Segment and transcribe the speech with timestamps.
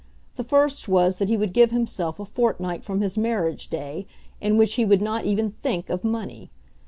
[0.35, 4.07] The first was that he would give himself a fortnight from his marriage day
[4.41, 6.49] in which he would not even think of money.